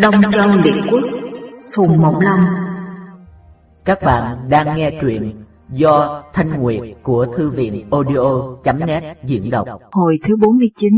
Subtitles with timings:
[0.00, 1.04] Đông Châu Liệt Quốc
[1.76, 2.40] Phùng Mộng Long
[3.84, 5.32] Các bạn đang nghe truyện
[5.72, 9.68] do Thanh Nguyệt của Thư viện audio.net diễn đọc.
[9.92, 10.92] Hồi thứ 49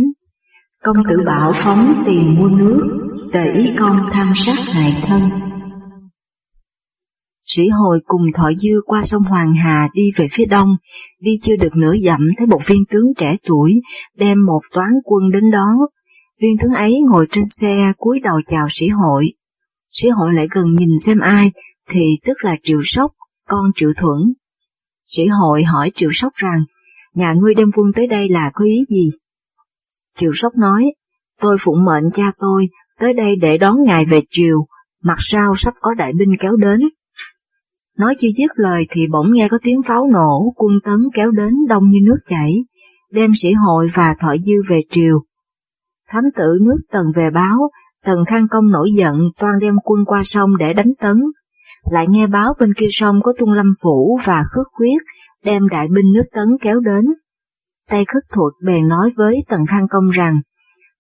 [0.83, 2.81] Công tử bảo phóng tiền mua nước
[3.33, 5.21] Tề ý công tham sát hại thân.
[7.47, 10.69] Sĩ hồi cùng thọ dư qua sông Hoàng Hà đi về phía đông,
[11.21, 13.73] đi chưa được nửa dặm thấy một viên tướng trẻ tuổi
[14.19, 15.89] đem một toán quân đến đó,
[16.41, 19.25] Viên tướng ấy ngồi trên xe cúi đầu chào sĩ hội.
[19.93, 21.53] Sĩ hội lại gần nhìn xem ai,
[21.91, 23.13] thì tức là Triệu Sóc,
[23.49, 24.35] con Triệu Thuẫn.
[25.05, 26.65] Sĩ hội hỏi Triệu Sóc rằng,
[27.15, 29.11] nhà ngươi đem quân tới đây là có ý gì?
[30.19, 30.85] Triệu Sóc nói,
[31.41, 32.67] tôi phụng mệnh cha tôi,
[33.01, 34.67] tới đây để đón ngài về triều,
[35.03, 36.81] mặt sau sắp có đại binh kéo đến.
[37.99, 41.55] Nói chưa dứt lời thì bỗng nghe có tiếng pháo nổ, quân tấn kéo đến
[41.69, 42.53] đông như nước chảy,
[43.11, 45.25] đem sĩ hội và thọ dư về triều.
[46.09, 47.71] Thám tử nước Tần về báo,
[48.05, 51.17] Tần Khang Công nổi giận toan đem quân qua sông để đánh tấn.
[51.91, 54.99] Lại nghe báo bên kia sông có Tuân Lâm Phủ và Khước Khuyết
[55.45, 57.05] đem đại binh nước tấn kéo đến.
[57.91, 60.41] Tây Khất Thuật bèn nói với Tần Khang Công rằng,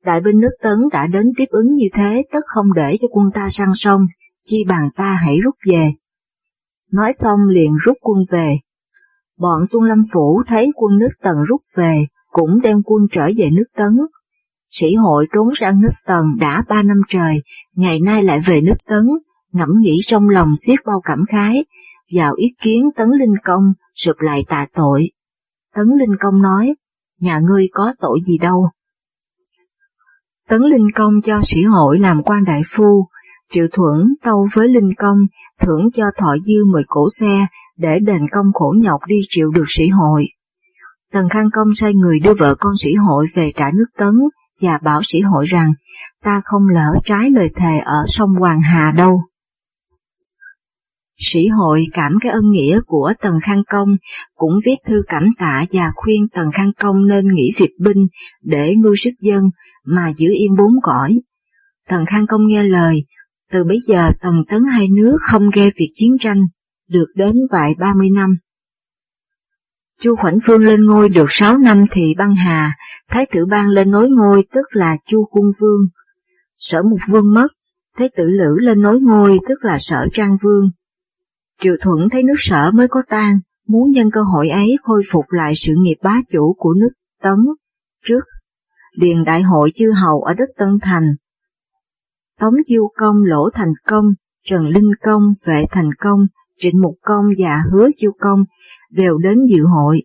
[0.05, 3.27] đại binh nước tấn đã đến tiếp ứng như thế tất không để cho quân
[3.35, 4.01] ta sang sông,
[4.45, 5.93] chi bằng ta hãy rút về.
[6.93, 8.57] Nói xong liền rút quân về.
[9.39, 13.51] Bọn Tuân Lâm Phủ thấy quân nước Tần rút về, cũng đem quân trở về
[13.51, 13.93] nước Tấn,
[14.81, 17.43] Sĩ hội trốn sang nước Tần đã ba năm trời,
[17.75, 19.03] ngày nay lại về nước Tấn,
[19.53, 21.65] ngẫm nghĩ trong lòng xiết bao cảm khái,
[22.17, 23.63] vào ý kiến Tấn Linh Công
[23.95, 25.11] sụp lại tạ tội.
[25.75, 26.75] Tấn Linh Công nói,
[27.21, 28.71] nhà ngươi có tội gì đâu.
[30.49, 33.07] Tấn Linh Công cho sĩ hội làm quan đại phu,
[33.51, 35.19] Triệu Thuẫn tâu với Linh Công
[35.61, 37.47] thưởng cho thọ dư mười cổ xe
[37.77, 40.27] để đền công khổ nhọc đi triệu được sĩ hội.
[41.13, 44.15] Tần Khang Công sai người đưa vợ con sĩ hội về trả nước Tấn,
[44.63, 45.69] và bảo sĩ hội rằng
[46.25, 49.21] ta không lỡ trái lời thề ở sông Hoàng Hà đâu.
[51.19, 53.89] Sĩ hội cảm cái ân nghĩa của Tần Khang Công,
[54.35, 58.07] cũng viết thư cảm tạ và khuyên Tần Khang Công nên nghỉ việc binh
[58.43, 59.43] để nuôi sức dân
[59.85, 61.21] mà giữ yên bốn cõi.
[61.89, 62.97] Tần Khang Công nghe lời,
[63.53, 66.47] từ bây giờ Tần Tấn hai nước không ghe việc chiến tranh,
[66.89, 68.37] được đến vài ba mươi năm.
[70.01, 72.73] Chu Khoảnh Phương lên ngôi được 6 năm thì băng hà,
[73.11, 75.89] Thái tử Ban lên nối ngôi tức là Chu Cung Vương.
[76.57, 77.49] Sở Mục Vương mất,
[77.99, 80.71] Thái tử Lữ lên nối ngôi tức là Sở Trang Vương.
[81.61, 83.39] Triều Thuận thấy nước sở mới có tan,
[83.69, 86.91] muốn nhân cơ hội ấy khôi phục lại sự nghiệp bá chủ của nước
[87.23, 87.39] Tấn.
[88.05, 88.25] Trước,
[88.93, 91.05] liền đại hội chư hầu ở đất Tân Thành.
[92.41, 94.05] Tống Chiêu Công Lỗ Thành Công,
[94.45, 96.21] Trần Linh Công Vệ Thành Công,
[96.59, 98.45] Trịnh Mục Công và Hứa Chiêu Công
[98.95, 100.03] đều đến dự hội.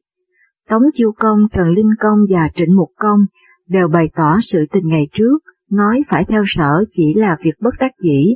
[0.69, 3.19] Tống Chiêu Công, Trần Linh Công và Trịnh Mục Công
[3.67, 5.39] đều bày tỏ sự tình ngày trước,
[5.69, 8.35] nói phải theo sở chỉ là việc bất đắc dĩ.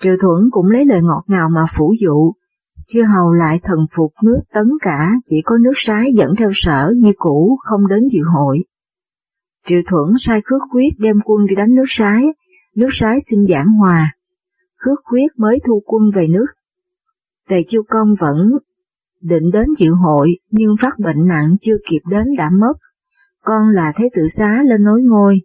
[0.00, 2.32] Triệu Thuẫn cũng lấy lời ngọt ngào mà phủ dụ,
[2.86, 6.92] chưa hầu lại thần phục nước tấn cả, chỉ có nước sái dẫn theo sở
[6.96, 8.58] như cũ không đến dự hội.
[9.66, 12.22] Triệu Thuẫn sai khước Quyết đem quân đi đánh nước sái,
[12.76, 14.16] nước sái xin giảng hòa.
[14.76, 16.46] Khước Quyết mới thu quân về nước.
[17.48, 18.36] Tề Chiêu Công vẫn
[19.22, 22.74] định đến dự hội nhưng phát bệnh nặng chưa kịp đến đã mất.
[23.44, 25.40] Con là Thế tử xá lên nối ngôi,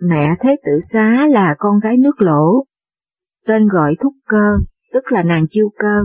[0.00, 2.64] mẹ Thế tử xá là con gái nước lỗ.
[3.46, 4.56] Tên gọi thúc cơ,
[4.92, 6.00] tức là nàng chiêu cơ.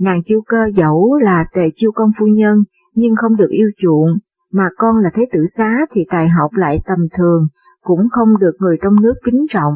[0.00, 2.58] Nàng chiêu cơ dẫu là tề chiêu công phu nhân,
[2.94, 4.18] nhưng không được yêu chuộng,
[4.52, 7.48] mà con là Thế tử xá thì tài học lại tầm thường,
[7.80, 9.74] cũng không được người trong nước kính trọng.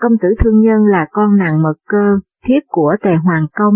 [0.00, 3.74] Công tử thương nhân là con nàng mật cơ, thiếp của tề hoàng công,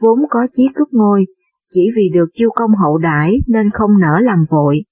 [0.00, 1.26] vốn có chí cướp ngôi,
[1.70, 4.84] chỉ vì được chiêu công hậu đãi nên không nỡ làm vội,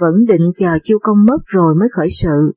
[0.00, 2.52] vẫn định chờ chiêu công mất rồi mới khởi sự.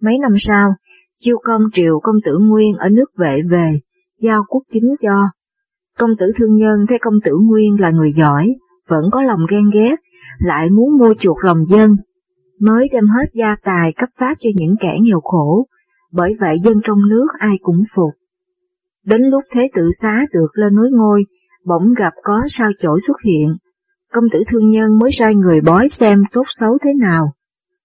[0.00, 0.74] Mấy năm sau,
[1.18, 3.70] chiêu công triệu công tử Nguyên ở nước vệ về,
[4.18, 5.28] giao quốc chính cho.
[5.98, 8.54] Công tử thương nhân thấy công tử Nguyên là người giỏi,
[8.88, 9.96] vẫn có lòng ghen ghét,
[10.38, 11.90] lại muốn mua chuộc lòng dân,
[12.60, 15.66] mới đem hết gia tài cấp phát cho những kẻ nghèo khổ,
[16.12, 18.10] bởi vậy dân trong nước ai cũng phục.
[19.04, 21.22] Đến lúc Thế tử xá được lên nối ngôi,
[21.66, 23.56] bỗng gặp có sao chổi xuất hiện.
[24.12, 27.32] Công tử thương nhân mới sai người bói xem tốt xấu thế nào.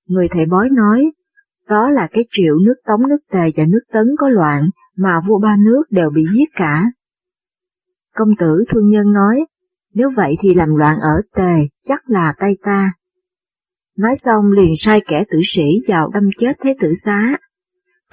[0.08, 1.12] Người thầy bói nói,
[1.68, 5.40] đó là cái triệu nước Tống nước Tề và nước Tấn có loạn mà vua
[5.40, 6.84] ba nước đều bị giết cả.
[8.16, 9.46] Công tử thương nhân nói,
[9.94, 12.94] nếu vậy thì làm loạn ở Tề chắc là tay ta.
[13.98, 17.38] Nói xong liền sai kẻ tử sĩ vào đâm chết thế tử xá.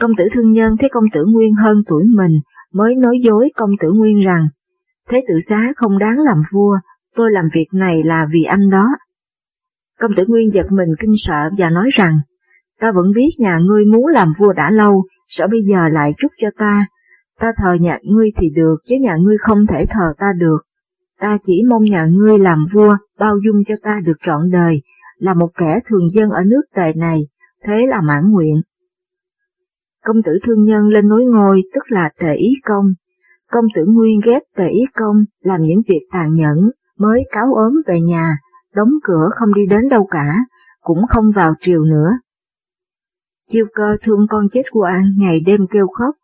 [0.00, 2.40] Công tử thương nhân thấy công tử Nguyên hơn tuổi mình
[2.72, 4.48] mới nói dối công tử Nguyên rằng
[5.08, 6.78] Thế tử xá không đáng làm vua,
[7.14, 8.88] tôi làm việc này là vì anh đó.
[10.00, 12.20] Công tử Nguyên giật mình kinh sợ và nói rằng,
[12.80, 16.30] ta vẫn biết nhà ngươi muốn làm vua đã lâu, sợ bây giờ lại trút
[16.40, 16.86] cho ta,
[17.40, 20.58] ta thờ nhà ngươi thì được, chứ nhà ngươi không thể thờ ta được.
[21.20, 24.82] Ta chỉ mong nhà ngươi làm vua, bao dung cho ta được trọn đời,
[25.18, 27.20] là một kẻ thường dân ở nước tề này,
[27.64, 28.60] thế là mãn nguyện.
[30.04, 32.84] Công tử thương nhân lên nối ngôi tức là tề ý công.
[33.52, 37.72] Công tử Nguyên ghét tề ý công làm những việc tàn nhẫn, mới cáo ốm
[37.86, 38.38] về nhà,
[38.74, 40.36] đóng cửa không đi đến đâu cả,
[40.80, 42.10] cũng không vào triều nữa.
[43.48, 46.14] Chiêu cơ thương con chết của an ngày đêm kêu khóc,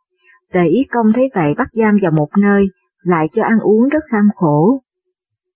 [0.53, 2.67] tề ý công thấy vậy bắt giam vào một nơi,
[3.03, 4.83] lại cho ăn uống rất kham khổ.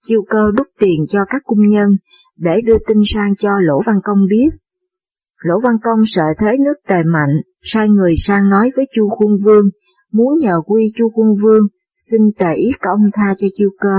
[0.04, 1.96] Chiêu cơ đút tiền cho các cung nhân,
[2.36, 4.48] để đưa tin sang cho Lỗ Văn Công biết.
[5.38, 7.30] Lỗ Văn Công sợ thế nước tề mạnh,
[7.62, 9.64] sai người sang nói với Chu Khuôn Vương,
[10.12, 11.66] muốn nhờ quy Chu Quân Vương,
[11.96, 13.96] xin tề ý công tha cho chiêu cơ.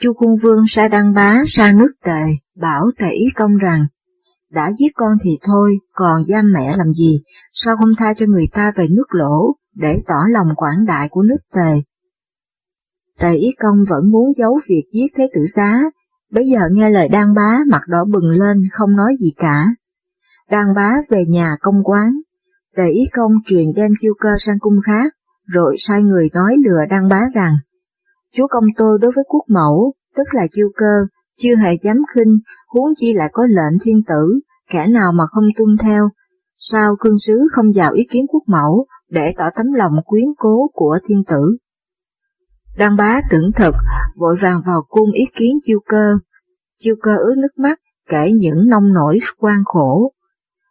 [0.00, 2.22] Chu Quân Vương sai đăng bá sang nước tề,
[2.56, 3.80] bảo tề ý công rằng,
[4.50, 7.22] đã giết con thì thôi, còn giam mẹ làm gì,
[7.52, 11.22] sao không tha cho người ta về nước lỗ, để tỏ lòng quảng đại của
[11.22, 11.82] nước tề.
[13.18, 15.80] Tề ý công vẫn muốn giấu việc giết thế tử xá
[16.34, 19.64] bây giờ nghe lời đan bá mặt đỏ bừng lên không nói gì cả.
[20.50, 22.20] Đan bá về nhà công quán,
[22.76, 25.12] tề ý công truyền đem chiêu cơ sang cung khác,
[25.46, 27.52] rồi sai người nói lừa đăng bá rằng,
[28.36, 31.06] chúa công tôi đối với quốc mẫu, tức là chiêu cơ,
[31.38, 32.38] chưa hề dám khinh,
[32.68, 34.40] huống chi lại có lệnh thiên tử,
[34.70, 36.08] kẻ nào mà không tuân theo,
[36.56, 40.70] sao cương sứ không vào ý kiến quốc mẫu để tỏ tấm lòng quyến cố
[40.72, 41.56] của thiên tử.
[42.76, 43.72] Đăng bá tưởng thật,
[44.16, 46.12] vội vàng vào cung ý kiến chiêu cơ.
[46.78, 50.12] Chiêu cơ ướt nước mắt, kể những nông nổi quan khổ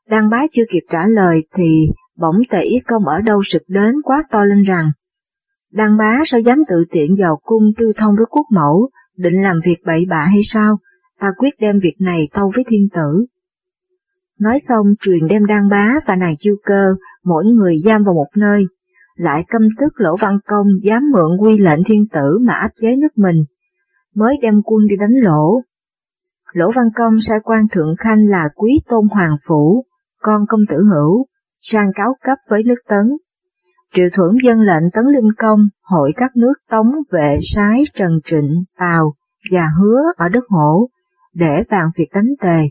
[0.08, 4.24] đang bá chưa kịp trả lời thì bỗng tể công ở đâu sực đến quá
[4.32, 4.92] to lên rằng
[5.74, 9.56] Đăng bá sao dám tự tiện vào cung tư thông với quốc mẫu, định làm
[9.66, 10.78] việc bậy bạ hay sao?
[11.20, 13.26] Ta quyết đem việc này tâu với thiên tử.
[14.40, 16.84] Nói xong truyền đem đăng bá và nàng chiêu cơ,
[17.24, 18.66] mỗi người giam vào một nơi,
[19.16, 22.96] lại căm tức Lỗ Văn Công dám mượn quy lệnh thiên tử mà áp chế
[22.96, 23.44] nước mình,
[24.16, 25.62] mới đem quân đi đánh Lỗ.
[26.54, 29.86] Lỗ Văn Công sai quan thượng khanh là quý tôn hoàng phủ,
[30.24, 31.26] con công tử hữu,
[31.60, 33.18] sang cáo cấp với nước Tấn.
[33.94, 38.64] Triệu thuẫn dân lệnh Tấn Linh Công hội các nước Tống vệ sái Trần Trịnh,
[38.78, 39.14] tào
[39.52, 40.90] và Hứa ở đất hổ,
[41.34, 42.70] để bàn việc đánh tề.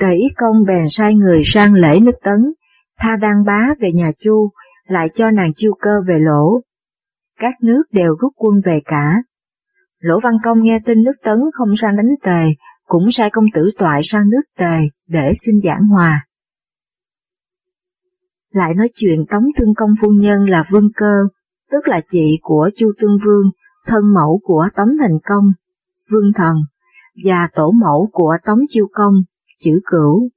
[0.00, 2.52] Tề ý công bèn sai người sang lễ nước Tấn,
[2.98, 4.50] tha đăng bá về nhà Chu,
[4.86, 6.60] lại cho nàng chiêu cơ về lỗ.
[7.38, 9.22] Các nước đều rút quân về cả.
[9.98, 12.44] Lỗ Văn Công nghe tin nước Tấn không sang đánh tề,
[12.86, 16.26] cũng sai công tử toại sang nước tề để xin giảng hòa.
[18.52, 21.12] Lại nói chuyện Tống Thương Công Phu Nhân là Vương Cơ,
[21.70, 23.50] tức là chị của Chu Tương Vương,
[23.86, 25.44] thân mẫu của Tống Thành Công,
[26.12, 26.56] Vương Thần,
[27.24, 29.14] và tổ mẫu của Tống Chiêu Công,
[29.58, 30.28] chữ cửu.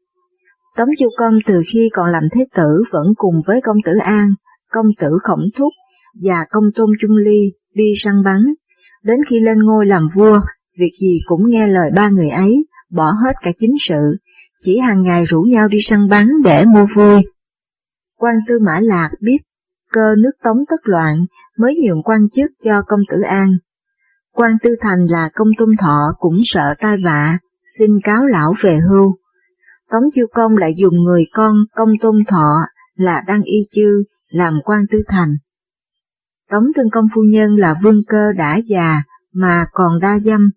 [0.78, 4.30] Tống Chiêu Công từ khi còn làm thế tử vẫn cùng với công tử An,
[4.72, 5.74] công tử Khổng Thúc
[6.24, 8.40] và công tôn Trung Ly đi săn bắn.
[9.04, 10.42] Đến khi lên ngôi làm vua,
[10.80, 14.18] việc gì cũng nghe lời ba người ấy, bỏ hết cả chính sự,
[14.62, 17.22] chỉ hàng ngày rủ nhau đi săn bắn để mua vui
[18.26, 19.38] quan tư Mã Lạc biết
[19.92, 21.26] cơ nước Tống tất loạn
[21.58, 23.50] mới nhường quan chức cho công tử An.
[24.34, 27.38] quan tư Thành là công tôn thọ cũng sợ tai vạ,
[27.78, 29.16] xin cáo lão về hưu.
[29.92, 32.52] Tống Chiêu Công lại dùng người con công tôn thọ
[32.96, 35.36] là Đăng Y Chư làm quan tư thành.
[36.52, 39.04] Tống Tương Công Phu Nhân là vương cơ đã già
[39.34, 40.50] mà còn đa dâm,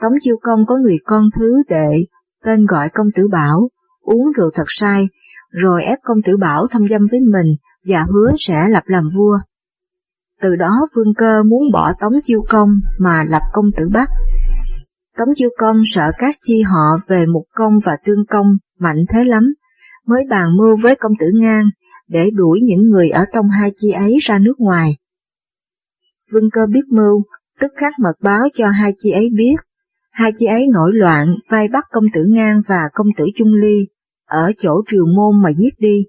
[0.00, 2.04] Tống Chiêu Công có người con thứ đệ,
[2.44, 3.68] tên gọi công tử Bảo,
[4.00, 5.08] uống rượu thật sai,
[5.62, 7.46] rồi ép công tử Bảo thâm dâm với mình
[7.84, 9.38] và hứa sẽ lập làm vua.
[10.40, 14.08] Từ đó vương cơ muốn bỏ Tống Chiêu Công mà lập công tử Bắc.
[15.18, 18.46] Tống Chiêu Công sợ các chi họ về một công và tương công
[18.78, 19.54] mạnh thế lắm,
[20.06, 21.64] mới bàn mưu với công tử Ngang
[22.08, 24.96] để đuổi những người ở trong hai chi ấy ra nước ngoài.
[26.32, 27.22] Vương cơ biết mưu,
[27.60, 29.56] tức khắc mật báo cho hai chi ấy biết.
[30.10, 33.86] Hai chi ấy nổi loạn, vai bắt công tử Ngang và công tử Trung Ly,
[34.26, 36.06] ở chỗ triều môn mà giết đi.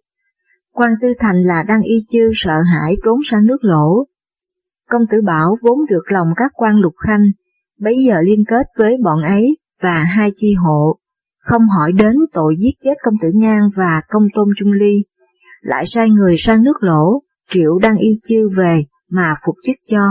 [0.74, 4.06] quan Tư Thành là đang y chư sợ hãi trốn sang nước lỗ.
[4.90, 7.24] Công tử Bảo vốn được lòng các quan lục khanh,
[7.80, 10.98] bấy giờ liên kết với bọn ấy và hai chi hộ,
[11.40, 15.04] không hỏi đến tội giết chết công tử Ngang và công tôn Trung Ly,
[15.62, 20.02] lại sai người sang nước lỗ, triệu đăng y chư về mà phục chức cho.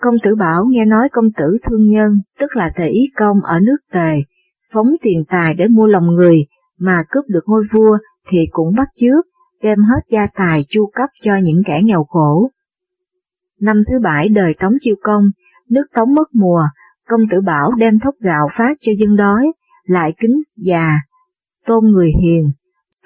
[0.00, 3.60] Công tử Bảo nghe nói công tử thương nhân, tức là tề ý công ở
[3.60, 4.22] nước tề,
[4.72, 6.36] phóng tiền tài để mua lòng người,
[6.80, 9.26] mà cướp được ngôi vua thì cũng bắt trước,
[9.62, 12.50] đem hết gia tài chu cấp cho những kẻ nghèo khổ.
[13.60, 15.24] Năm thứ bảy đời Tống Chiêu Công,
[15.70, 16.62] nước Tống mất mùa,
[17.08, 19.52] công tử Bảo đem thóc gạo phát cho dân đói,
[19.84, 21.00] lại kính già,
[21.66, 22.50] tôn người hiền,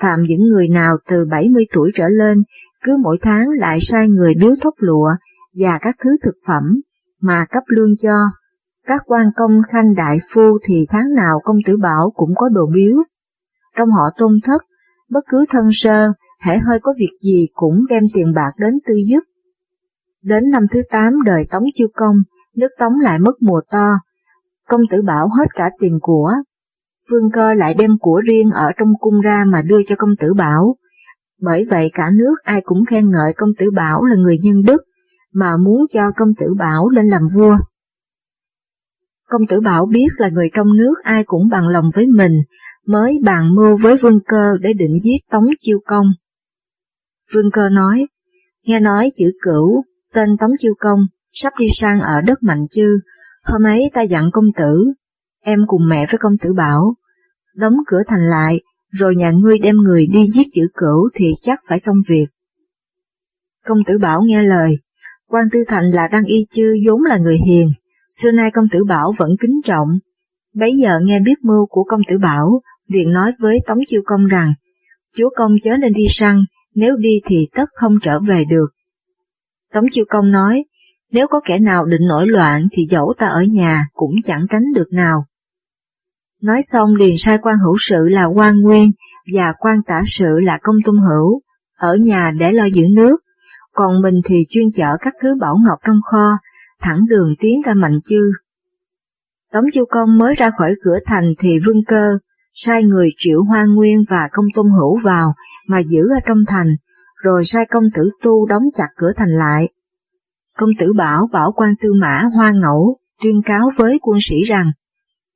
[0.00, 2.42] phạm những người nào từ 70 tuổi trở lên,
[2.82, 5.10] cứ mỗi tháng lại sai người biếu thóc lụa
[5.58, 6.80] và các thứ thực phẩm
[7.20, 8.14] mà cấp lương cho.
[8.86, 12.66] Các quan công khanh đại phu thì tháng nào công tử bảo cũng có đồ
[12.74, 12.96] biếu.
[13.76, 14.62] Trong họ tôn thất,
[15.10, 18.94] bất cứ thân sơ, hễ hơi có việc gì cũng đem tiền bạc đến tư
[19.06, 19.20] giúp.
[20.22, 22.16] Đến năm thứ tám đời Tống Chiêu Công,
[22.56, 23.88] nước Tống lại mất mùa to,
[24.68, 26.30] công tử bảo hết cả tiền của.
[27.10, 30.34] Vương cơ lại đem của riêng ở trong cung ra mà đưa cho công tử
[30.34, 30.76] bảo.
[31.40, 34.82] Bởi vậy cả nước ai cũng khen ngợi công tử bảo là người nhân đức,
[35.32, 37.56] mà muốn cho công tử bảo lên làm vua.
[39.28, 42.32] Công tử bảo biết là người trong nước ai cũng bằng lòng với mình,
[42.86, 46.06] mới bàn mưu với vương cơ để định giết Tống Chiêu Công.
[47.34, 48.06] Vương cơ nói,
[48.64, 51.00] nghe nói chữ cửu, tên Tống Chiêu Công,
[51.32, 53.00] sắp đi sang ở đất Mạnh Chư,
[53.44, 54.92] hôm ấy ta dặn công tử,
[55.40, 56.94] em cùng mẹ với công tử bảo,
[57.54, 58.60] đóng cửa thành lại,
[58.90, 62.26] rồi nhà ngươi đem người đi giết chữ cửu thì chắc phải xong việc.
[63.66, 64.78] Công tử bảo nghe lời,
[65.28, 67.72] quan tư thành là Đăng Y Chư vốn là người hiền,
[68.12, 69.88] xưa nay công tử bảo vẫn kính trọng.
[70.54, 74.26] Bấy giờ nghe biết mưu của công tử bảo, liền nói với Tống Chiêu Công
[74.26, 74.54] rằng,
[75.16, 78.66] chúa công chớ nên đi săn, nếu đi thì tất không trở về được.
[79.72, 80.64] Tống Chiêu Công nói,
[81.12, 84.72] nếu có kẻ nào định nổi loạn thì dẫu ta ở nhà cũng chẳng tránh
[84.74, 85.26] được nào.
[86.42, 88.92] Nói xong liền sai quan hữu sự là quan nguyên
[89.34, 91.40] và quan tả sự là công tung hữu,
[91.78, 93.16] ở nhà để lo giữ nước,
[93.72, 96.38] còn mình thì chuyên chở các thứ bảo ngọc trong kho,
[96.80, 98.30] thẳng đường tiến ra mạnh chư.
[99.52, 102.18] Tống Chiêu Công mới ra khỏi cửa thành thì vương cơ,
[102.54, 105.34] sai người triệu hoa nguyên và công tôn hữu vào
[105.66, 106.76] mà giữ ở trong thành,
[107.25, 109.68] rồi sai công tử tu đóng chặt cửa thành lại.
[110.56, 114.73] Công tử bảo bảo quan tư mã hoa ngẫu tuyên cáo với quân sĩ rằng,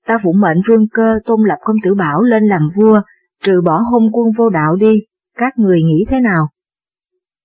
[0.07, 3.01] ta phụ mệnh vương cơ tôn lập công tử bảo lên làm vua,
[3.43, 5.01] trừ bỏ hôn quân vô đạo đi,
[5.37, 6.49] các người nghĩ thế nào?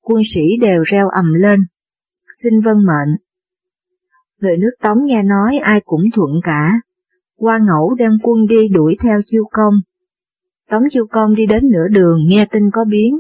[0.02, 1.60] Quân sĩ đều reo ầm lên,
[2.44, 3.16] xin vân mệnh.
[4.40, 6.72] Người nước Tống nghe nói ai cũng thuận cả,
[7.44, 9.74] qua ngẫu đem quân đi đuổi theo chiêu công.
[10.70, 13.20] Tống chiêu công đi đến nửa đường nghe tin có biến,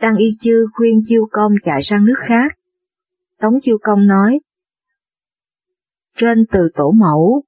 [0.00, 2.52] Đăng Y Chư khuyên chiêu công chạy sang nước khác.
[3.40, 4.40] Tống chiêu công nói,
[6.16, 7.42] trên từ tổ mẫu,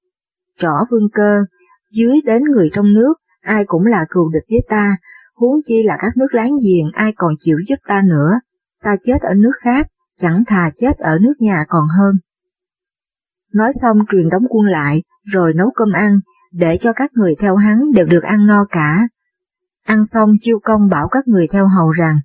[0.58, 1.44] trỏ vương cơ,
[1.90, 4.96] dưới đến người trong nước, ai cũng là cừu địch với ta,
[5.34, 8.30] huống chi là các nước láng giềng ai còn chịu giúp ta nữa,
[8.82, 9.86] ta chết ở nước khác,
[10.16, 12.14] chẳng thà chết ở nước nhà còn hơn.
[13.52, 16.20] Nói xong truyền đóng quân lại, rồi nấu cơm ăn,
[16.52, 19.08] để cho các người theo hắn đều được ăn no cả.
[19.84, 22.20] Ăn xong chiêu công bảo các người theo hầu rằng,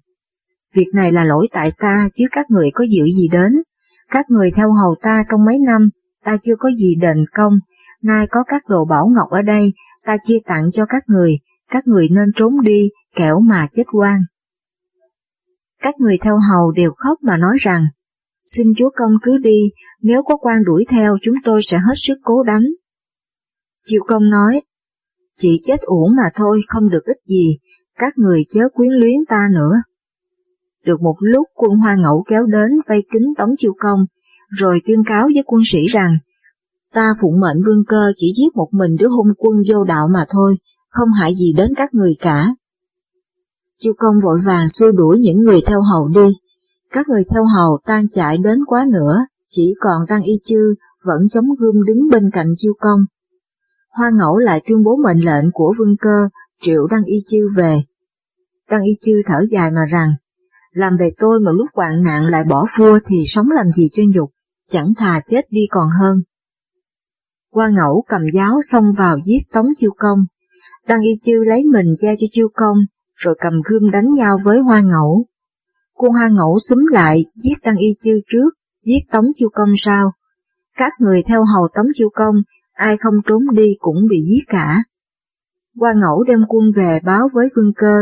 [0.75, 3.51] việc này là lỗi tại ta chứ các người có dự gì đến,
[4.09, 5.89] các người theo hầu ta trong mấy năm,
[6.23, 7.53] ta chưa có gì đền công,
[8.01, 9.73] nay có các đồ bảo ngọc ở đây,
[10.05, 11.37] ta chia tặng cho các người,
[11.69, 14.19] các người nên trốn đi, kẻo mà chết quan.
[15.81, 17.85] Các người theo hầu đều khóc mà nói rằng,
[18.43, 19.59] xin chúa công cứ đi,
[20.01, 22.63] nếu có quan đuổi theo chúng tôi sẽ hết sức cố đánh.
[23.85, 24.61] Chiêu công nói,
[25.37, 27.57] chỉ chết uổng mà thôi không được ích gì,
[27.95, 29.73] các người chớ quyến luyến ta nữa.
[30.85, 33.99] Được một lúc quân hoa ngẫu kéo đến vây kính tống chiêu công,
[34.49, 36.17] rồi tuyên cáo với quân sĩ rằng,
[36.93, 40.25] ta phụng mệnh vương cơ chỉ giết một mình đứa hung quân vô đạo mà
[40.29, 40.57] thôi,
[40.89, 42.47] không hại gì đến các người cả.
[43.79, 46.33] Chiêu công vội vàng xua đuổi những người theo hầu đi,
[46.91, 49.17] các người theo hầu tan chạy đến quá nữa,
[49.49, 50.75] chỉ còn Tăng Y Chư
[51.07, 52.99] vẫn chống gươm đứng bên cạnh chiêu công.
[53.97, 56.29] Hoa ngẫu lại tuyên bố mệnh lệnh của vương cơ,
[56.61, 57.75] triệu Đăng Y Chư về.
[58.69, 60.09] Đăng Y Chư thở dài mà rằng,
[60.71, 64.03] làm về tôi mà lúc hoạn nạn lại bỏ vua thì sống làm gì cho
[64.15, 64.29] nhục,
[64.69, 66.23] chẳng thà chết đi còn hơn.
[67.51, 70.19] Hoa ngẫu cầm giáo xông vào giết Tống Chiêu Công,
[70.87, 72.77] Đăng Y Chư lấy mình che cho Chiêu Công,
[73.15, 75.25] rồi cầm gươm đánh nhau với Hoa ngẫu.
[75.93, 78.49] Quân Hoa ngẫu xúm lại giết Đăng Y Chư trước,
[78.85, 80.11] giết Tống Chiêu Công sau.
[80.77, 82.35] Các người theo hầu Tống Chiêu Công,
[82.75, 84.83] ai không trốn đi cũng bị giết cả.
[85.79, 87.95] Hoa ngẫu đem quân về báo với vương cơ.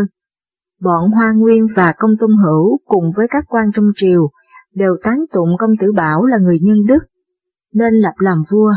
[0.82, 4.30] Bọn Hoa Nguyên và Công Tôn Hữu cùng với các quan trong triều
[4.74, 7.03] đều tán tụng công tử Bảo là người nhân đức,
[7.74, 8.72] nên lập làm vua.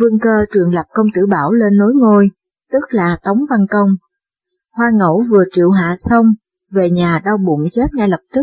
[0.00, 2.30] Vương cơ trường lập công tử Bảo lên nối ngôi,
[2.72, 3.88] tức là Tống Văn Công.
[4.72, 6.26] Hoa Ngẫu vừa triệu hạ xong,
[6.74, 8.42] về nhà đau bụng chết ngay lập tức.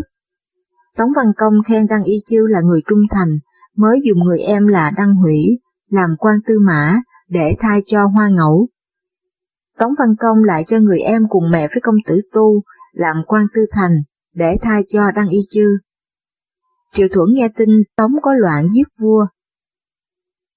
[0.98, 3.40] Tống Văn Công khen Đăng Y Chiêu là người trung thành,
[3.78, 6.96] mới dùng người em là Đăng Hủy làm quan tư mã
[7.29, 8.67] để thay cho Hoa Ngẫu.
[9.77, 13.46] Tống Văn Công lại cho người em cùng mẹ với công tử Tu làm quan
[13.55, 13.91] tư thành
[14.34, 15.77] để thay cho Đăng Y Chư.
[16.93, 19.25] Triệu Thuẫn nghe tin Tống có loạn giết vua.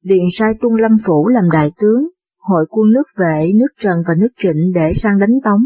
[0.03, 2.09] Liền sai Trung Lâm Phủ làm đại tướng,
[2.39, 5.63] hội quân nước vệ, nước Trần và nước Trịnh để sang đánh Tống.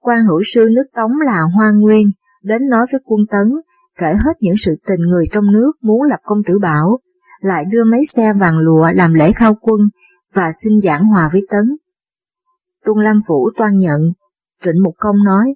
[0.00, 2.06] quan hữu sư nước Tống là Hoa Nguyên
[2.42, 3.60] đến nói với quân Tấn,
[3.98, 6.98] kể hết những sự tình người trong nước muốn lập công tử bảo,
[7.40, 9.80] lại đưa mấy xe vàng lụa làm lễ khao quân
[10.32, 11.76] và xin giảng hòa với Tấn.
[12.84, 14.00] Tuân Lam Phủ toan nhận,
[14.62, 15.54] Trịnh Mục Công nói,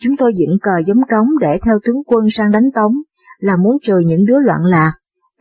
[0.00, 2.92] chúng tôi dựng cờ giống trống để theo tướng quân sang đánh Tống,
[3.38, 4.92] là muốn trừ những đứa loạn lạc,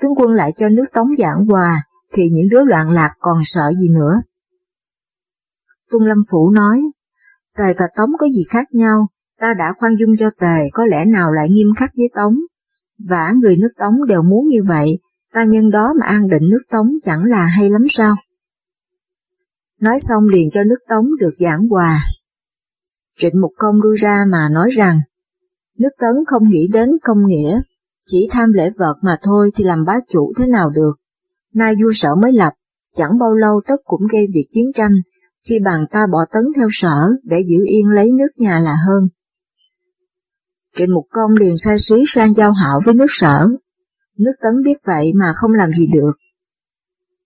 [0.02, 1.84] tướng quân lại cho nước Tống giảng hòa,
[2.14, 4.14] thì những đứa loạn lạc còn sợ gì nữa.
[5.92, 6.82] Tuân Lâm Phủ nói,
[7.58, 9.08] Tề và Tống có gì khác nhau,
[9.40, 12.36] ta đã khoan dung cho Tề, có lẽ nào lại nghiêm khắc với Tống.
[13.10, 15.00] Và người nước Tống đều muốn như vậy,
[15.34, 18.16] ta nhân đó mà an định nước Tống chẳng là hay lắm sao?
[19.80, 22.00] Nói xong liền cho nước Tống được giảng hòa.
[23.18, 25.00] Trịnh Mục Công đưa ra mà nói rằng,
[25.78, 27.62] nước Tấn không nghĩ đến công nghĩa,
[28.06, 30.94] chỉ tham lễ vật mà thôi thì làm bá chủ thế nào được.
[31.54, 32.54] Nay vua sở mới lập,
[32.96, 34.92] chẳng bao lâu tất cũng gây việc chiến tranh,
[35.44, 39.10] chi bằng ta bỏ tấn theo sở để giữ yên lấy nước nhà là hơn.
[40.76, 43.48] Trịnh Mục Công liền sai sứ sang giao hảo với nước sở.
[44.18, 46.12] Nước tấn biết vậy mà không làm gì được.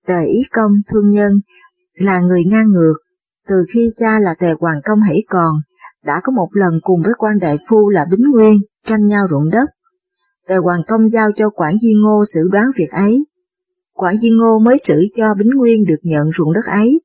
[0.08, 1.32] Tề Ý Công, thương nhân,
[1.94, 2.96] là người ngang ngược,
[3.48, 5.56] từ khi cha là Tề Hoàng Công hãy còn,
[6.04, 9.50] đã có một lần cùng với quan đại phu là Bính Nguyên tranh nhau ruộng
[9.50, 9.70] đất.
[10.48, 13.26] Tề Hoàng Công giao cho Quản Di Ngô xử đoán việc ấy.
[13.94, 17.02] Quản Di Ngô mới xử cho Bính Nguyên được nhận ruộng đất ấy.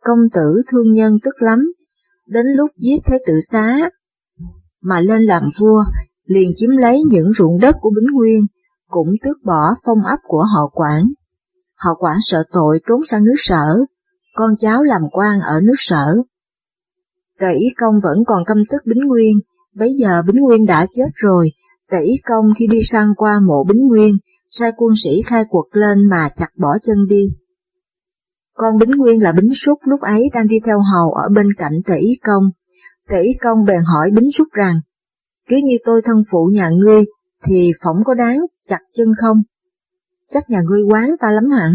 [0.00, 1.72] Công tử thương nhân tức lắm,
[2.26, 3.90] đến lúc giết Thế tử xá,
[4.80, 5.84] mà lên làm vua,
[6.24, 8.46] liền chiếm lấy những ruộng đất của Bính Nguyên,
[8.92, 11.02] cũng tước bỏ phong ấp của họ quản.
[11.74, 13.66] Họ quản sợ tội trốn sang nước sở,
[14.34, 16.06] con cháu làm quan ở nước sở.
[17.40, 19.36] Tề Ý Công vẫn còn căm tức Bính Nguyên,
[19.74, 21.48] bấy giờ Bính Nguyên đã chết rồi,
[21.90, 24.16] Tề Ý Công khi đi sang qua mộ Bính Nguyên,
[24.48, 27.24] sai quân sĩ khai cuộc lên mà chặt bỏ chân đi.
[28.54, 31.72] Con Bính Nguyên là Bính Súc lúc ấy đang đi theo hầu ở bên cạnh
[31.86, 32.44] Tề Ý Công.
[33.08, 34.80] Tề Ý Công bèn hỏi Bính Súc rằng,
[35.48, 37.04] cứ như tôi thân phụ nhà ngươi,
[37.44, 39.36] thì phỏng có đáng chặt chân không?
[40.28, 41.72] Chắc nhà ngươi quán ta lắm hẳn.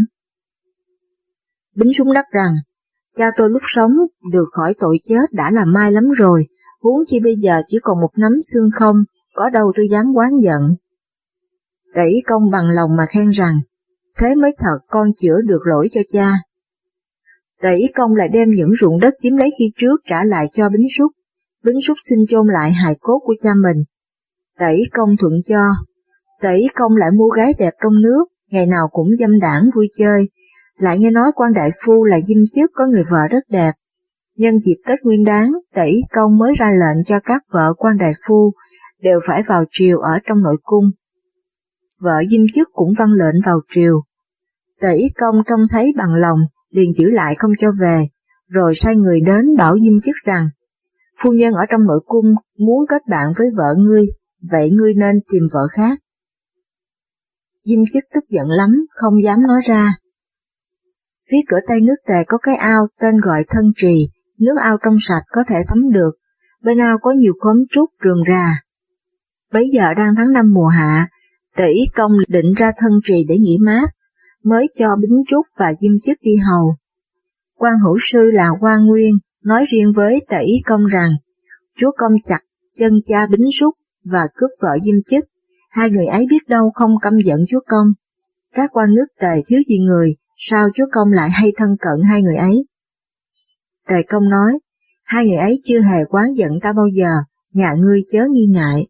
[1.76, 2.56] Bính Súng đáp rằng,
[3.15, 3.91] cha tôi lúc sống
[4.32, 6.47] được khỏi tội chết đã là mai lắm rồi,
[6.82, 8.95] huống chi bây giờ chỉ còn một nắm xương không,
[9.34, 10.62] có đâu tôi dám quán giận.
[11.93, 13.60] Tẩy công bằng lòng mà khen rằng,
[14.17, 16.34] thế mới thật con chữa được lỗi cho cha.
[17.62, 20.88] Tẩy công lại đem những ruộng đất chiếm lấy khi trước trả lại cho Bính
[20.97, 21.12] Súc.
[21.63, 23.84] Bính Súc xin chôn lại hài cốt của cha mình.
[24.60, 25.62] Tẩy công thuận cho.
[26.41, 30.30] Tẩy công lại mua gái đẹp trong nước, ngày nào cũng dâm đảng vui chơi,
[30.78, 33.71] lại nghe nói quan đại phu là dinh chức có người vợ rất đẹp.
[34.38, 38.12] Nhân dịp Tết Nguyên đáng, Tẩy Công mới ra lệnh cho các vợ quan đại
[38.28, 38.54] phu
[39.02, 40.84] đều phải vào triều ở trong nội cung.
[42.00, 44.02] Vợ dinh chức cũng văn lệnh vào triều.
[44.82, 48.08] Tẩy Công trông thấy bằng lòng, liền giữ lại không cho về,
[48.47, 50.50] rồi sai người đến bảo dinh chức rằng,
[51.23, 52.26] phu nhân ở trong nội cung
[52.58, 54.08] muốn kết bạn với vợ ngươi,
[54.52, 56.00] vậy ngươi nên tìm vợ khác.
[57.67, 59.95] Diêm chức tức giận lắm, không dám nói ra.
[61.32, 64.95] Phía cửa tây nước tề có cái ao tên gọi thân trì, nước ao trong
[64.99, 66.12] sạch có thể tắm được,
[66.63, 68.62] bên ao có nhiều khóm trúc rườm rà.
[69.53, 71.10] Bấy giờ đang tháng năm mùa hạ,
[71.58, 73.89] tỷ công định ra thân trì để nghỉ mát,
[74.43, 76.75] mới cho Bính Trúc và Diêm Chức đi hầu.
[77.56, 81.10] quan hữu sư là quan Nguyên nói riêng với tỷ công rằng,
[81.77, 82.39] chúa công chặt
[82.75, 85.25] chân cha Bính Trúc và cướp vợ Diêm Chức,
[85.78, 87.88] hai người ấy biết đâu không căm giận chúa công.
[88.54, 92.22] Các quan nước tề thiếu gì người, sao chúa công lại hay thân cận hai
[92.22, 92.66] người ấy?
[93.88, 94.60] Tề công nói,
[95.04, 97.10] hai người ấy chưa hề quán giận ta bao giờ,
[97.54, 98.88] nhà ngươi chớ nghi ngại.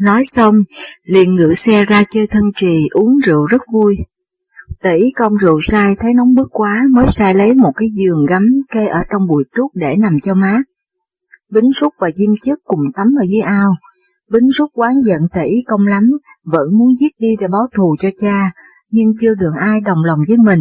[0.00, 0.54] Nói xong,
[1.02, 3.96] liền ngự xe ra chơi thân trì uống rượu rất vui.
[4.82, 8.42] Tỷ công rượu sai thấy nóng bức quá mới sai lấy một cái giường gấm
[8.70, 10.62] kê ở trong bụi trúc để nằm cho mát.
[11.50, 13.74] Bính Súc và Diêm Chức cùng tắm ở dưới ao.
[14.32, 16.04] Bính rút quán giận tỷ công lắm,
[16.44, 18.52] vẫn muốn giết đi để báo thù cho cha,
[18.90, 20.60] nhưng chưa được ai đồng lòng với mình.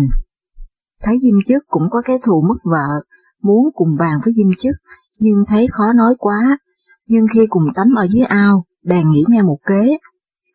[1.03, 3.05] Thấy Diêm Chức cũng có cái thù mất vợ,
[3.43, 4.75] muốn cùng bàn với Diêm Chức,
[5.19, 6.57] nhưng thấy khó nói quá,
[7.07, 9.97] nhưng khi cùng tắm ở dưới ao, bèn nghĩ nghe một kế,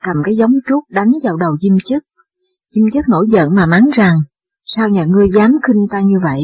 [0.05, 2.03] cầm cái giống trúc đánh vào đầu Diêm Chức.
[2.75, 4.17] Diêm Chức nổi giận mà mắng rằng,
[4.65, 6.41] sao nhà ngươi dám khinh ta như vậy?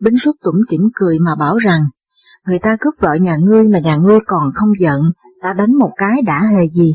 [0.00, 1.82] Bính Xuất tủm tỉm cười mà bảo rằng,
[2.46, 5.00] người ta cướp vợ nhà ngươi mà nhà ngươi còn không giận,
[5.42, 6.92] ta đánh một cái đã hề gì.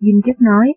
[0.00, 0.72] Diêm Chức nói,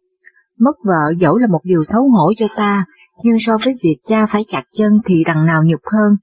[0.60, 2.86] Mất vợ dẫu là một điều xấu hổ cho ta,
[3.24, 6.18] nhưng so với việc cha phải chặt chân thì đằng nào nhục hơn.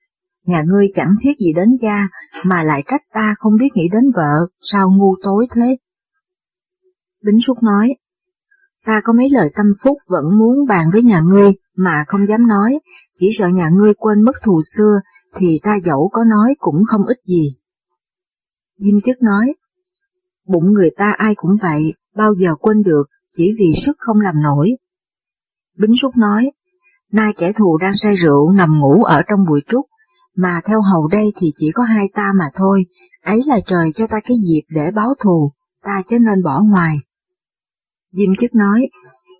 [0.47, 2.09] Nhà ngươi chẳng thiết gì đến cha,
[2.45, 5.77] mà lại trách ta không biết nghĩ đến vợ, sao ngu tối thế?
[7.25, 7.89] Bính Súc nói,
[8.87, 12.47] ta có mấy lời tâm phúc vẫn muốn bàn với nhà ngươi mà không dám
[12.47, 12.79] nói,
[13.15, 15.01] chỉ sợ nhà ngươi quên mất thù xưa
[15.37, 17.57] thì ta dẫu có nói cũng không ích gì.
[18.79, 19.55] Diêm chức nói,
[20.53, 24.43] bụng người ta ai cũng vậy, bao giờ quên được, chỉ vì sức không làm
[24.43, 24.71] nổi.
[25.79, 26.51] Bính Súc nói,
[27.13, 29.87] nay kẻ thù đang say rượu nằm ngủ ở trong bụi trúc,
[30.37, 32.85] mà theo hầu đây thì chỉ có hai ta mà thôi,
[33.25, 35.53] ấy là trời cho ta cái dịp để báo thù,
[35.85, 36.97] ta chớ nên bỏ ngoài.
[38.13, 38.89] Diêm chức nói,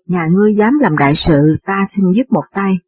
[0.07, 2.79] nhà ngươi dám làm đại sự, ta xin giúp một tay.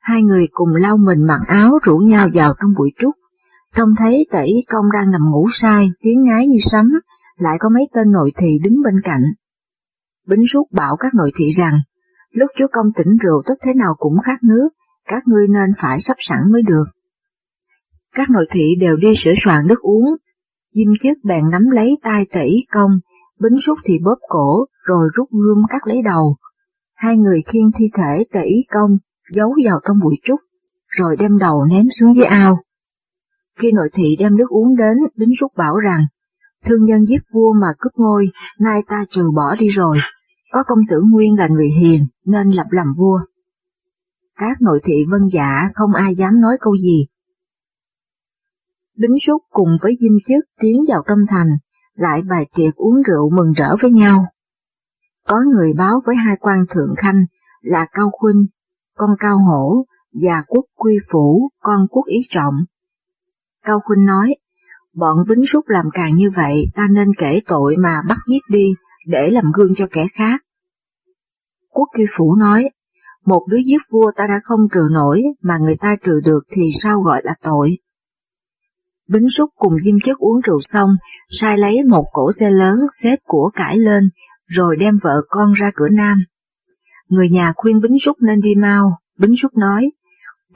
[0.00, 3.14] Hai người cùng lau mình mặc áo rủ nhau vào trong bụi trúc,
[3.74, 6.90] trông thấy tẩy công đang nằm ngủ sai, tiếng ngái như sấm,
[7.40, 9.22] lại có mấy tên nội thị đứng bên cạnh.
[10.26, 11.80] Bính suốt bảo các nội thị rằng,
[12.30, 14.68] lúc chúa công tỉnh rượu tức thế nào cũng khát nước,
[15.08, 16.84] các ngươi nên phải sắp sẵn mới được.
[18.14, 20.16] Các nội thị đều đi sửa soạn nước uống,
[20.74, 22.90] Diêm chức bèn nắm lấy tay tể công,
[23.40, 26.36] bính súc thì bóp cổ, rồi rút gươm cắt lấy đầu.
[26.94, 28.90] Hai người khiêng thi thể tể công,
[29.30, 30.40] giấu vào trong bụi trúc,
[30.88, 32.58] rồi đem đầu ném xuống dưới ao.
[33.58, 36.00] Khi nội thị đem nước uống đến, bính súc bảo rằng,
[36.64, 38.26] thương nhân giết vua mà cướp ngôi,
[38.58, 39.98] nay ta trừ bỏ đi rồi,
[40.52, 43.20] có công tử Nguyên là người hiền, nên lập làm vua.
[44.36, 47.06] Các nội thị vân giả không ai dám nói câu gì.
[48.96, 51.48] Bính súc cùng với diêm chức tiến vào trong thành,
[51.94, 54.26] lại bài tiệc uống rượu mừng rỡ với nhau.
[55.26, 57.24] Có người báo với hai quan thượng khanh
[57.60, 58.46] là Cao Khuynh,
[58.96, 62.54] con Cao Hổ, và quốc quy phủ, con quốc ý trọng.
[63.62, 64.34] Cao Khuynh nói,
[65.00, 68.74] bọn vĩnh súc làm càng như vậy ta nên kể tội mà bắt giết đi,
[69.06, 70.40] để làm gương cho kẻ khác.
[71.70, 72.70] Quốc quy phủ nói,
[73.26, 76.62] một đứa giết vua ta đã không trừ nổi, mà người ta trừ được thì
[76.82, 77.78] sao gọi là tội.
[79.08, 80.90] Bính Súc cùng Diêm chức uống rượu xong,
[81.30, 84.10] sai lấy một cổ xe lớn xếp của cải lên,
[84.46, 86.18] rồi đem vợ con ra cửa Nam.
[87.08, 89.90] Người nhà khuyên Bính Súc nên đi mau, Bính Súc nói,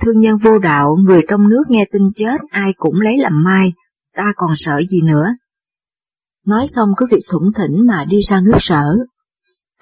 [0.00, 3.72] thương nhân vô đạo, người trong nước nghe tin chết ai cũng lấy làm mai,
[4.16, 5.26] ta còn sợ gì nữa.
[6.46, 8.96] Nói xong cứ việc thủng thỉnh mà đi ra nước sở.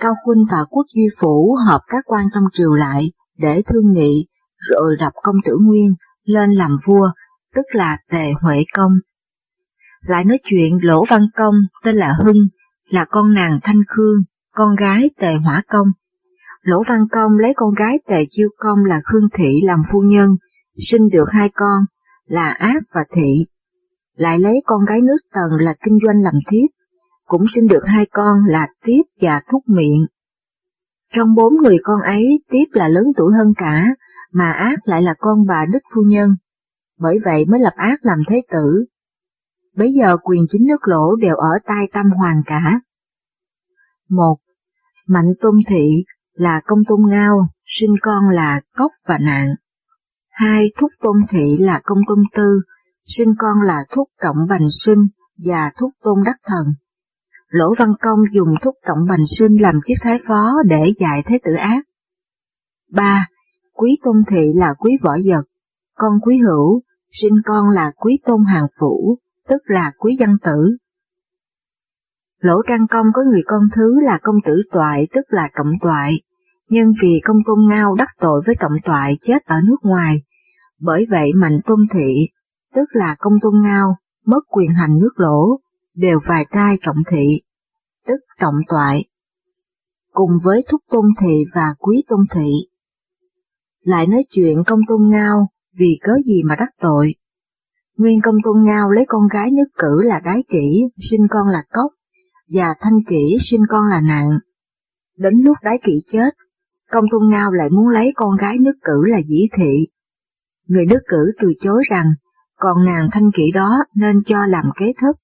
[0.00, 4.26] Cao Khuynh và Quốc Duy Phủ họp các quan trong triều lại để thương nghị,
[4.70, 7.08] rồi đập công tử Nguyên lên làm vua
[7.54, 8.92] tức là Tề Huệ Công.
[10.00, 12.46] Lại nói chuyện Lỗ Văn Công tên là Hưng,
[12.90, 15.88] là con nàng Thanh Khương, con gái Tề Hỏa Công.
[16.62, 20.36] Lỗ Văn Công lấy con gái Tề Chiêu Công là Khương Thị làm phu nhân,
[20.78, 21.84] sinh được hai con,
[22.26, 23.46] là Áp và Thị.
[24.16, 26.70] Lại lấy con gái nước Tần là Kinh Doanh làm thiếp,
[27.24, 30.06] cũng sinh được hai con là Tiếp và Thúc Miệng.
[31.12, 33.86] Trong bốn người con ấy, Tiếp là lớn tuổi hơn cả,
[34.32, 36.30] mà ác lại là con bà Đức Phu Nhân
[37.02, 38.84] bởi vậy mới lập ác làm thế tử.
[39.76, 42.80] Bây giờ quyền chính nước lỗ đều ở tay Tâm Hoàng cả.
[44.08, 44.36] Một,
[45.06, 45.88] Mạnh Tôn Thị
[46.32, 49.48] là công tôn ngao, sinh con là cốc và nạn.
[50.30, 52.60] Hai, Thúc Tôn Thị là công tôn tư,
[53.06, 54.98] sinh con là Thúc Trọng Bành Sinh
[55.48, 56.66] và Thúc Tôn Đắc Thần.
[57.48, 61.38] Lỗ Văn Công dùng Thúc Trọng Bành Sinh làm chiếc thái phó để dạy thế
[61.44, 61.82] tử ác.
[62.90, 63.28] Ba,
[63.72, 65.42] Quý Tôn Thị là quý võ vật,
[65.94, 70.76] con quý hữu, sinh con là quý tôn hàng phủ, tức là quý văn tử.
[72.40, 76.20] Lỗ Trang Công có người con thứ là công tử toại, tức là trọng toại,
[76.68, 80.22] nhưng vì công tôn ngao đắc tội với trọng toại chết ở nước ngoài,
[80.80, 82.28] bởi vậy mạnh tôn thị,
[82.74, 85.60] tức là công tôn ngao, mất quyền hành nước lỗ,
[85.94, 87.42] đều vài tay trọng thị,
[88.06, 89.04] tức trọng toại,
[90.12, 92.50] cùng với thúc tôn thị và quý tôn thị.
[93.80, 97.14] Lại nói chuyện công tôn ngao vì cớ gì mà đắc tội.
[97.96, 101.62] Nguyên công tôn ngao lấy con gái nước cử là đái kỷ, sinh con là
[101.72, 101.92] cốc,
[102.48, 104.28] và thanh kỷ sinh con là nạn.
[105.16, 106.34] Đến lúc đái kỷ chết,
[106.90, 109.88] công tôn ngao lại muốn lấy con gái nước cử là dĩ thị.
[110.66, 112.06] Người nước cử từ chối rằng,
[112.62, 115.16] còn nàng thanh kỷ đó nên cho làm kế thức.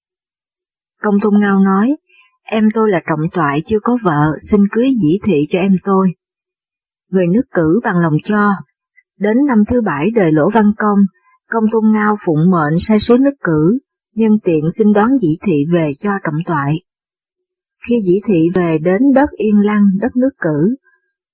[1.03, 1.97] Công tôn ngao nói,
[2.43, 6.15] em tôi là trọng toại chưa có vợ, xin cưới dĩ thị cho em tôi.
[7.11, 8.51] Người nước cử bằng lòng cho,
[9.19, 10.99] Đến năm thứ bảy đời Lỗ Văn Công,
[11.49, 13.79] Công Tôn Ngao phụng mệnh sai sứ nước cử,
[14.15, 16.83] nhân tiện xin đón dĩ thị về cho trọng toại.
[17.89, 20.77] Khi dĩ thị về đến đất Yên Lăng, đất nước cử,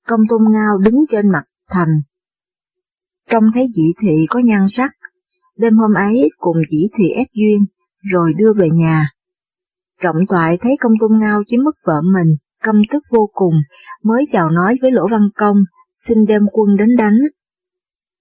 [0.07, 1.89] Công Tôn Ngao đứng trên mặt thành.
[3.31, 4.91] Trông thấy dĩ thị có nhan sắc,
[5.57, 7.67] đêm hôm ấy cùng dĩ thị ép duyên,
[8.13, 9.11] rồi đưa về nhà.
[10.01, 13.55] Trọng toại thấy công tôn ngao chiếm mất vợ mình, căm tức vô cùng,
[14.03, 15.57] mới vào nói với Lỗ Văn Công,
[15.97, 17.19] xin đem quân đến đánh.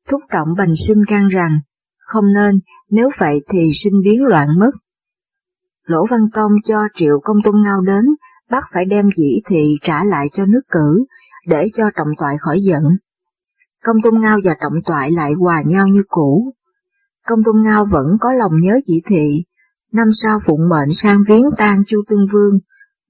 [0.09, 1.51] Thúc Trọng Bành Sinh can rằng,
[1.97, 4.71] không nên, nếu vậy thì sinh biến loạn mất.
[5.83, 8.05] Lỗ Văn Công cho Triệu Công Tôn Ngao đến,
[8.49, 11.05] bắt phải đem dĩ thị trả lại cho nước cử,
[11.47, 12.83] để cho trọng toại khỏi giận.
[13.83, 16.53] Công Tôn Ngao và trọng toại lại hòa nhau như cũ.
[17.27, 19.43] Công Tôn Ngao vẫn có lòng nhớ dĩ thị,
[19.93, 22.59] Năm sau phụng mệnh sang viếng tang Chu Tương Vương,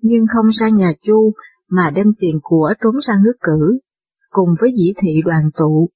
[0.01, 1.33] nhưng không sang nhà Chu
[1.69, 3.79] mà đem tiền của trốn sang nước cử,
[4.29, 5.89] cùng với dĩ thị đoàn tụ.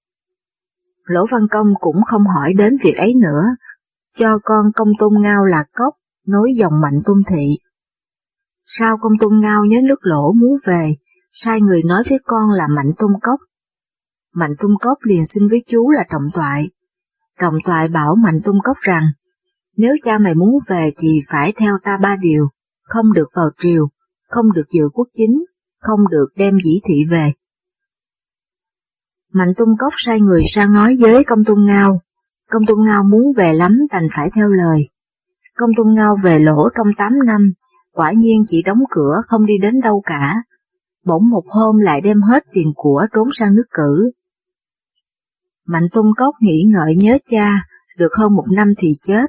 [1.04, 3.44] Lỗ Văn Công cũng không hỏi đến việc ấy nữa,
[4.16, 5.94] cho con công tôn ngao là cốc,
[6.28, 7.60] nối dòng mạnh tôn thị.
[8.66, 10.96] Sao công tôn ngao nhớ nước lỗ muốn về,
[11.32, 13.40] sai người nói với con là mạnh tôn cốc.
[14.34, 16.70] Mạnh tôn cốc liền xin với chú là trọng toại.
[17.40, 19.04] Trọng toại bảo mạnh Tung cốc rằng,
[19.78, 22.48] nếu cha mày muốn về thì phải theo ta ba điều,
[22.84, 23.88] không được vào triều,
[24.28, 25.44] không được dự quốc chính,
[25.80, 27.32] không được đem dĩ thị về.
[29.34, 32.02] Mạnh Tung Cốc sai người sang nói với công tung ngao,
[32.50, 34.90] công tung ngao muốn về lắm thành phải theo lời.
[35.56, 37.54] Công tung ngao về lỗ trong 8 năm,
[37.92, 40.36] quả nhiên chỉ đóng cửa không đi đến đâu cả.
[41.06, 44.12] Bỗng một hôm lại đem hết tiền của trốn sang nước cử.
[45.68, 49.26] Mạnh Tung Cốc nghĩ ngợi nhớ cha, được hơn một năm thì chết.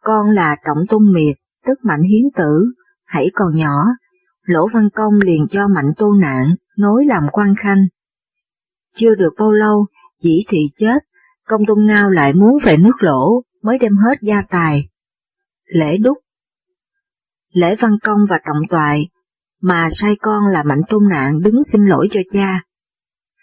[0.00, 1.36] Con là Trọng Tung Miệt,
[1.66, 2.72] tức Mạnh Hiến Tử,
[3.04, 3.84] hãy còn nhỏ,
[4.42, 7.86] Lỗ Văn Công liền cho Mạnh Tôn Nạn nối làm quan khanh.
[8.94, 9.86] Chưa được bao lâu,
[10.18, 10.98] dĩ thị chết,
[11.46, 14.88] công tôn ngao lại muốn về nước lỗ, mới đem hết gia tài.
[15.64, 16.18] Lễ đúc
[17.52, 19.08] Lễ Văn Công và Trọng Toại,
[19.60, 22.64] mà sai con là Mạnh Tôn Nạn đứng xin lỗi cho cha.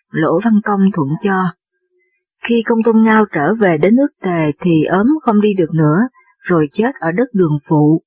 [0.10, 1.59] Lỗ Văn Công thuận cho.
[2.48, 5.98] Khi công tôn ngao trở về đến nước tề thì ốm không đi được nữa,
[6.40, 8.04] rồi chết ở đất đường phụ.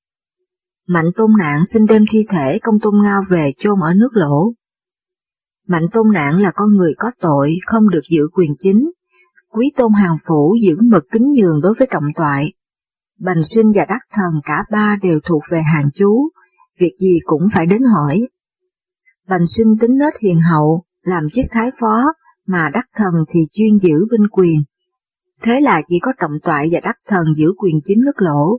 [0.87, 4.53] Mạnh tôn nạn xin đem thi thể công tôn ngao về chôn ở nước lỗ.
[5.67, 8.91] Mạnh tôn nạn là con người có tội, không được giữ quyền chính.
[9.49, 12.53] Quý tôn hàng phủ giữ mực kính nhường đối với trọng toại.
[13.19, 16.29] Bành sinh và đắc thần cả ba đều thuộc về hàng chú,
[16.79, 18.21] việc gì cũng phải đến hỏi.
[19.27, 22.03] Bành sinh tính nết hiền hậu, làm chức thái phó,
[22.47, 24.59] mà đắc thần thì chuyên giữ binh quyền.
[25.41, 28.57] Thế là chỉ có trọng toại và đắc thần giữ quyền chính nước lỗ.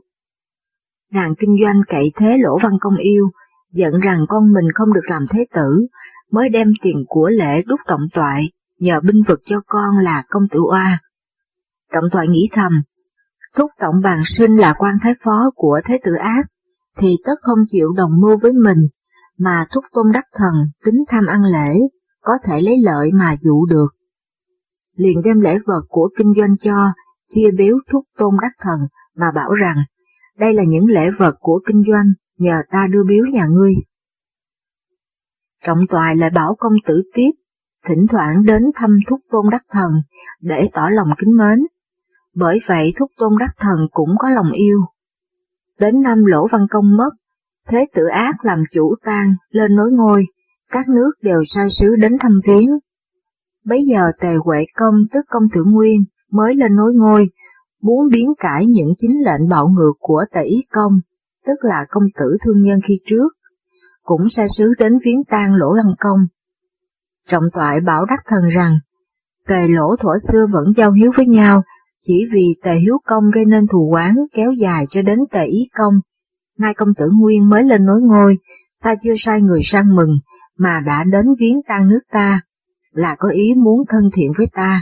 [1.11, 3.29] Nàng kinh doanh cậy thế lỗ văn công yêu,
[3.71, 5.87] giận rằng con mình không được làm thế tử,
[6.31, 10.43] mới đem tiền của lễ đúc trọng toại, nhờ binh vực cho con là công
[10.51, 10.99] tử oa.
[11.93, 12.81] Trọng toại nghĩ thầm,
[13.55, 16.45] thúc trọng bàn sinh là quan thái phó của thế tử ác,
[16.97, 18.77] thì tất không chịu đồng mưu với mình,
[19.37, 20.53] mà thúc tôn đắc thần
[20.85, 21.79] tính tham ăn lễ,
[22.25, 23.87] có thể lấy lợi mà dụ được.
[24.95, 26.93] Liền đem lễ vật của kinh doanh cho,
[27.29, 28.79] chia biếu thúc tôn đắc thần
[29.15, 29.75] mà bảo rằng
[30.37, 33.73] đây là những lễ vật của kinh doanh, nhờ ta đưa biếu nhà ngươi.
[35.63, 37.31] Trọng toại lại bảo công tử tiếp,
[37.85, 39.91] thỉnh thoảng đến thăm thúc tôn đắc thần,
[40.41, 41.65] để tỏ lòng kính mến.
[42.35, 44.77] Bởi vậy thúc tôn đắc thần cũng có lòng yêu.
[45.79, 47.09] Đến năm lỗ văn công mất,
[47.67, 50.25] thế tử ác làm chủ tang lên nối ngôi,
[50.71, 52.69] các nước đều sai sứ đến thăm viếng.
[53.65, 57.29] Bấy giờ tề huệ công tức công tử Nguyên mới lên nối ngôi,
[57.81, 60.91] muốn biến cải những chính lệnh bạo ngược của tề ý công,
[61.45, 63.27] tức là công tử thương nhân khi trước,
[64.03, 66.19] cũng sai sứ đến viếng tang lỗ lăng công.
[67.27, 68.79] Trọng toại bảo đắc thần rằng,
[69.47, 71.63] tề lỗ thuở xưa vẫn giao hiếu với nhau,
[72.01, 75.59] chỉ vì tề hiếu công gây nên thù oán kéo dài cho đến tề ý
[75.77, 75.93] công.
[76.59, 78.37] Nay công tử Nguyên mới lên nối ngôi,
[78.83, 80.09] ta chưa sai người sang mừng,
[80.57, 82.41] mà đã đến viếng tang nước ta,
[82.91, 84.81] là có ý muốn thân thiện với ta.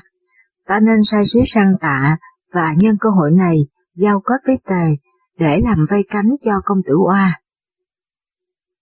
[0.67, 2.17] Ta nên sai sứ sang tạ,
[2.53, 3.57] và nhân cơ hội này
[3.95, 4.95] giao kết với Tề
[5.39, 7.41] để làm vây cánh cho công tử Oa.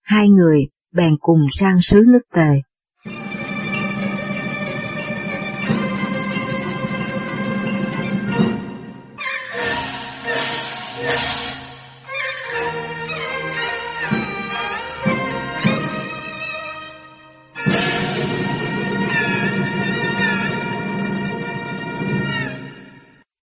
[0.01, 0.59] Hai người
[0.93, 2.61] bèn cùng sang sứ nước Tề.